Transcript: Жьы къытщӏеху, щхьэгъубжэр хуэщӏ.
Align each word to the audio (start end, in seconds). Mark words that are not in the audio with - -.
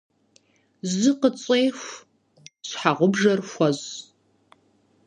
Жьы 0.91 1.11
къытщӏеху, 1.19 1.91
щхьэгъубжэр 2.67 3.39
хуэщӏ. 3.49 3.89